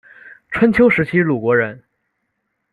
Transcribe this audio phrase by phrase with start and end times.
[0.49, 1.83] 春秋时期鲁国人。